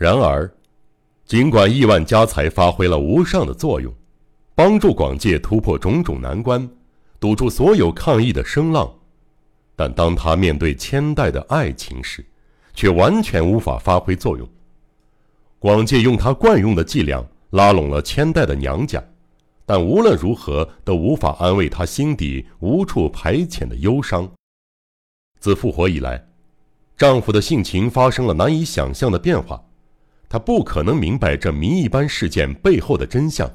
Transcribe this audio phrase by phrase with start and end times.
[0.00, 0.50] 然而，
[1.26, 3.94] 尽管亿万家财发挥了无上的作用，
[4.54, 6.66] 帮助广介突破种种难关，
[7.20, 8.90] 堵住所有抗议的声浪，
[9.76, 12.24] 但当他面对千代的爱情时，
[12.72, 14.48] 却完全无法发挥作用。
[15.58, 19.04] 广介用他惯用的伎俩拉拢了千代的娘家，
[19.66, 24.26] 但无论如何都无法安慰他心底无处排遣的忧伤。
[25.40, 26.26] 自复活以来，
[26.96, 29.62] 丈夫的性情发生了难以想象的变化，
[30.30, 33.50] 她不可能明白这谜一般事件背后的真相，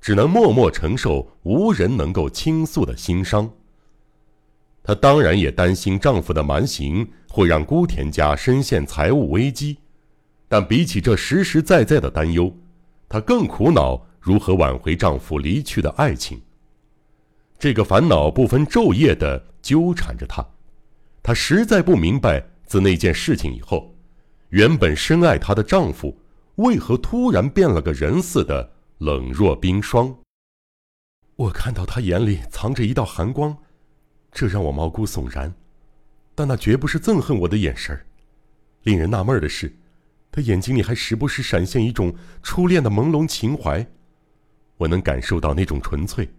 [0.00, 3.50] 只能默默承受无人能够倾诉的心伤。
[4.84, 9.78] 她当然也担心丈夫的蛮行会让孤田家深陷财务危机，
[10.46, 12.56] 但比起这实实在在的担忧，
[13.08, 16.40] 她更苦恼如何挽回丈夫离去的爱情。
[17.58, 20.46] 这个烦恼不分昼夜地纠缠着她。
[21.24, 23.93] 她实在不明白，自那件事情以后，
[24.54, 26.16] 原本深爱她的丈夫，
[26.54, 30.16] 为何突然变了个人似的冷若冰霜。
[31.34, 33.56] 我看到他眼里藏着一道寒光，
[34.30, 35.52] 这让我毛骨悚然。
[36.36, 38.06] 但那绝不是憎恨我的眼神儿。
[38.84, 39.74] 令人纳闷的是，
[40.30, 43.84] 他眼睛里还时不时闪现一种初恋的朦胧情怀。
[44.76, 46.32] 我能感受到那种纯粹，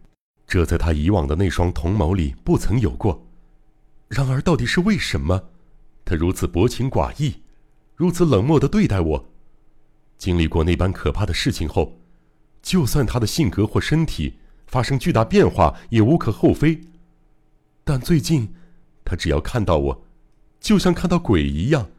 [0.47, 3.27] 这在他以往的那双瞳眸里不曾有过。
[4.07, 5.49] 然而，到底是为什么，
[6.05, 7.41] 他如此薄情寡义，
[7.95, 9.25] 如此冷漠的对待我？
[10.17, 11.97] 经历过那般可怕的事情后，
[12.61, 14.35] 就算他的性格或身体
[14.67, 16.81] 发生巨大变化，也无可厚非。
[17.83, 18.53] 但最近，
[19.03, 20.05] 他只要看到我，
[20.59, 21.89] 就像看到鬼一样，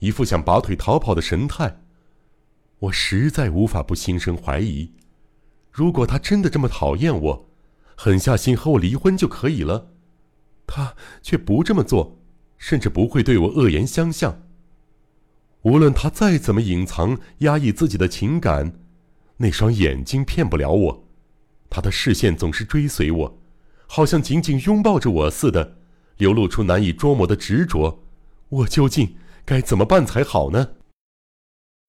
[0.00, 1.80] 一副想拔腿逃跑的神态。
[2.80, 4.92] 我实在无法不心生怀疑：
[5.70, 7.48] 如果他真的这么讨厌我，
[7.96, 9.90] 狠下心和我离婚就可以了。
[10.66, 12.18] 他却不这么做，
[12.56, 14.42] 甚至不会对我恶言相向。
[15.62, 18.72] 无论他再怎么隐藏、压抑自己的情感，
[19.36, 21.08] 那双眼睛骗不了我。
[21.68, 23.38] 他的视线总是追随我，
[23.86, 25.76] 好像紧紧拥抱着我似的，
[26.16, 28.02] 流露出难以捉摸的执着。
[28.48, 30.68] 我究竟该怎么办才好呢？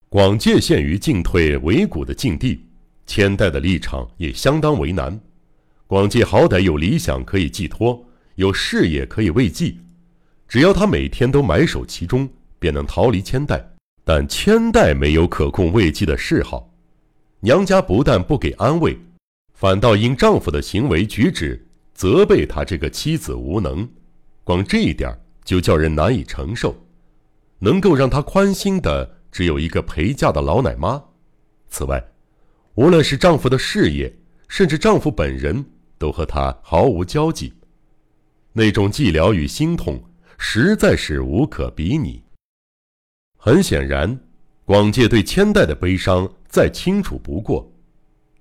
[0.10, 2.66] 广介陷于进退维谷的境地，
[3.06, 5.22] 千代的立场也相当为难。
[5.88, 8.06] 广介好歹有理想可以寄托。
[8.36, 9.76] 有事业可以慰藉，
[10.48, 13.66] 只要他每天都埋首其中，便能逃离千代。
[14.04, 16.72] 但千代没有可控慰藉的嗜好，
[17.42, 18.98] 娘家不但不给安慰，
[19.54, 23.88] 反倒因丈夫的行为举止责备她这个妻子无能。
[24.44, 25.16] 光这一点
[25.46, 26.76] 就叫人难以承受。
[27.60, 31.04] 能够让她宽心的只有一个陪嫁的老奶妈。
[31.68, 32.04] 此外，
[32.76, 34.12] 无论是丈夫的事业，
[34.48, 35.64] 甚至丈夫本人，
[35.98, 37.54] 都和她毫无交集。
[38.54, 40.04] 那种寂寥与心痛，
[40.38, 42.24] 实在是无可比拟。
[43.42, 44.20] 很显然，
[44.66, 47.72] 广介对千代的悲伤再清楚不过。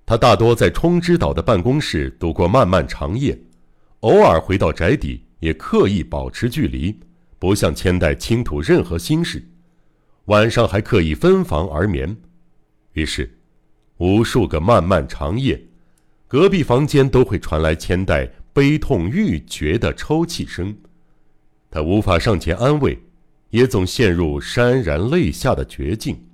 [0.05, 3.39] 他大多在冲之岛的办公室度过漫漫长夜，
[4.01, 6.99] 偶尔回到宅邸，也刻意保持距离，
[7.39, 9.41] 不向千代倾吐任何心事。
[10.25, 12.17] 晚上还刻意分房而眠。
[12.91, 13.39] 于是，
[13.97, 15.59] 无数个漫漫长夜，
[16.27, 18.29] 隔壁房间都会传来千代。
[18.51, 20.75] 悲痛欲绝的抽泣声，
[21.71, 22.99] 他无法上前安慰，
[23.49, 26.29] 也总陷入潸然泪下的绝境。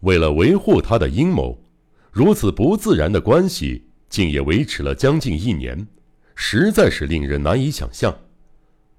[0.00, 1.62] 为了维护他的阴谋，
[2.10, 5.86] 如此不自然的关系竟也维持了将近一年，
[6.34, 8.16] 实在是令人难以想象。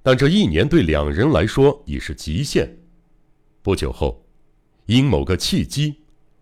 [0.03, 2.77] 但这一年对两人来说已是极限。
[3.61, 4.25] 不久后，
[4.85, 5.95] 因某个契机，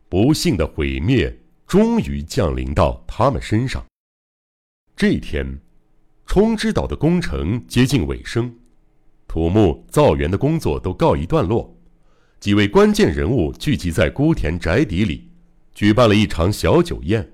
[0.08, 3.86] 不幸的毁灭终于降临到他们身上。
[4.96, 5.60] 这一天，
[6.26, 8.54] 冲之岛的工程接近尾声，
[9.30, 11.78] 土木造园的工作都告一段落。
[12.40, 15.30] 几位关键人物聚集在孤田宅邸里，
[15.72, 17.32] 举办了一场小酒宴。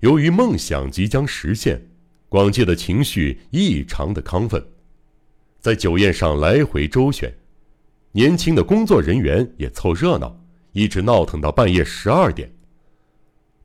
[0.00, 1.88] 由于梦想即将实现，
[2.28, 4.62] 广介的情绪异常的亢奋，
[5.60, 7.32] 在酒宴上来回周旋。
[8.12, 12.52] 年轻的工作人员也凑热闹，一直闹腾到半夜十二点。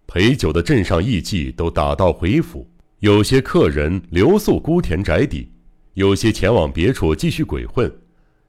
[0.08, 2.66] 陪酒的镇上艺妓都打道回府。
[3.00, 5.52] 有些客人留宿孤田宅邸，
[5.98, 7.92] 有些前往别处继续鬼混，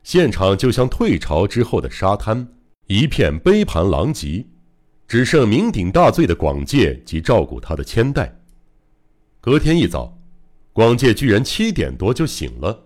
[0.02, 2.46] 现场就像退潮之后的沙滩，
[2.88, 4.44] 一片杯盘狼藉，
[5.06, 8.38] 只剩酩酊大醉的广介及照顾他的千代。
[9.40, 10.14] 隔天一早，
[10.74, 12.84] 广介居然七点多就醒了，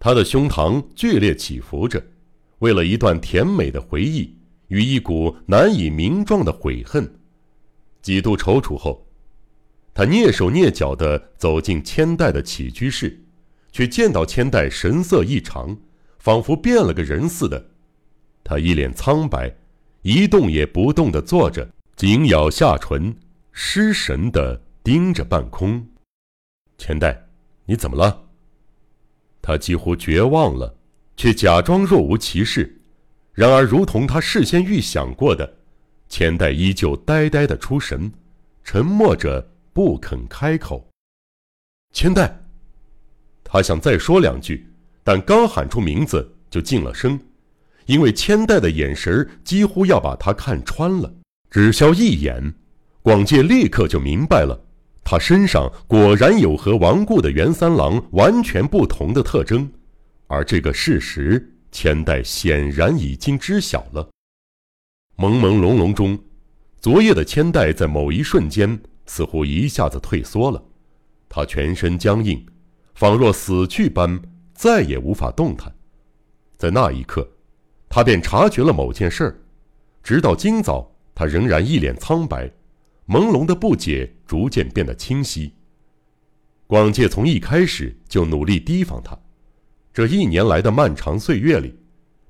[0.00, 2.04] 他的胸膛剧烈起伏着，
[2.58, 7.08] 为了一段甜美的回忆与一股难以名状的悔恨，
[8.00, 9.06] 几度踌躇后。
[9.94, 13.16] 他蹑手蹑脚地走进千代的起居室，
[13.72, 15.76] 却见到千代神色异常，
[16.18, 17.70] 仿佛变了个人似的。
[18.44, 19.52] 他一脸苍白，
[20.02, 23.16] 一动也不动地坐着，紧咬下唇，
[23.50, 25.86] 失神地盯着半空。
[26.76, 27.28] 千代，
[27.64, 28.28] 你怎么了？
[29.40, 30.76] 他几乎绝望了，
[31.16, 32.80] 却假装若无其事。
[33.32, 35.56] 然而，如同他事先预想过的，
[36.08, 38.12] 千代依旧呆呆的出神，
[38.62, 40.86] 沉默着不肯开口。
[41.92, 42.41] 千代，
[43.52, 44.66] 他想再说两句，
[45.04, 47.20] 但刚喊出名字就噤了声，
[47.84, 51.12] 因为千代的眼神几乎要把他看穿了。
[51.50, 52.54] 只消一眼，
[53.02, 54.58] 广介立刻就明白了，
[55.04, 59.70] 他身上果然有和亡故的袁三郎完全不同的特征，
[60.28, 64.08] 而这个事实，千代显然已经知晓了。
[65.18, 66.18] 朦朦胧胧中，
[66.80, 70.64] 昨夜的千代在某一瞬间似乎一下子退缩了。
[71.28, 72.42] 他全身僵硬，
[72.94, 74.20] 仿若死去般，
[74.54, 75.74] 再也无法动弹。
[76.56, 77.28] 在那一刻，
[77.88, 79.38] 他便察觉了某件事儿。
[80.02, 82.50] 直到今早，他仍然一脸苍白，
[83.06, 85.52] 朦胧的不解逐渐变得清晰。
[86.66, 89.18] 广介从一开始就努力提防他，
[89.92, 91.74] 这一年来的漫长岁月里，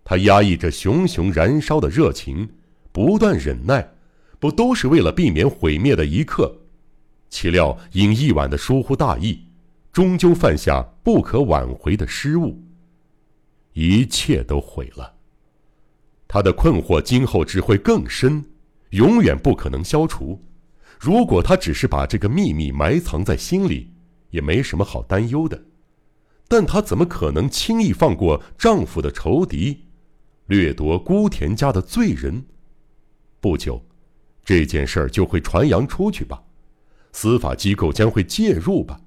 [0.03, 2.49] 他压抑着熊熊燃烧的热情，
[2.91, 3.88] 不断忍耐，
[4.38, 6.61] 不都是为了避免毁灭的一刻？
[7.31, 9.47] 岂料因一晚的疏忽大意，
[9.92, 12.58] 终究犯下不可挽回的失误。
[13.74, 15.14] 一切都毁了。
[16.26, 18.42] 他的困惑今后只会更深，
[18.90, 20.42] 永远不可能消除。
[20.98, 23.92] 如果他只是把这个秘密埋藏在心里，
[24.30, 25.62] 也没什么好担忧的。
[26.48, 29.84] 但他怎么可能轻易放过丈夫的仇敌，
[30.46, 32.46] 掠夺孤田家的罪人？
[33.40, 33.84] 不久，
[34.42, 36.42] 这件事儿就会传扬出去吧。
[37.12, 39.01] 司法机构将会介入吧？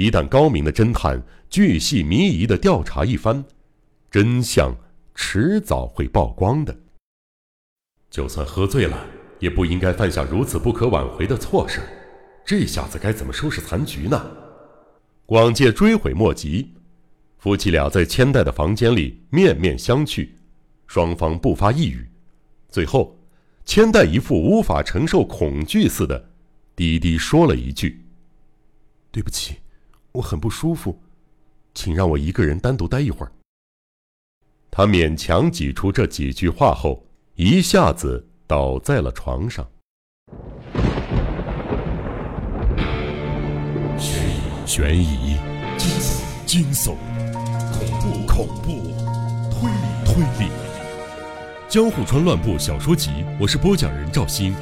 [0.00, 3.44] 一旦高明的侦探巨细靡遗的调查一番，
[4.10, 4.74] 真相
[5.14, 6.74] 迟早会曝光的。
[8.10, 9.06] 就算喝醉了，
[9.40, 11.82] 也不应该犯下如此不可挽回的错事。
[12.46, 14.26] 这下子该怎么收拾残局呢？
[15.26, 16.72] 广介追悔莫及。
[17.36, 20.26] 夫妻俩在千代的房间里面面相觑，
[20.86, 22.08] 双方不发一语。
[22.70, 23.18] 最后，
[23.66, 26.30] 千代一副无法承受恐惧似的。
[26.74, 28.02] 低低说了一句
[29.12, 29.56] ：“对不起，
[30.12, 30.98] 我很不舒服，
[31.74, 33.32] 请让我一个人单独待一会儿。”
[34.70, 37.04] 他勉强挤出这几句话后，
[37.34, 39.66] 一下子倒在了床上。
[43.98, 45.36] 悬疑、悬疑、
[46.46, 46.94] 惊悚、
[47.72, 48.70] 恐怖、恐怖、
[49.50, 50.50] 推理、推理，
[51.68, 53.10] 《江户川乱步小说集》，
[53.40, 54.54] 我是播讲人赵鑫。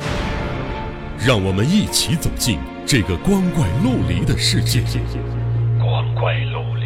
[1.19, 4.85] 让我们一起走进这个光怪陆离的世界。
[6.19, 6.78] 怪路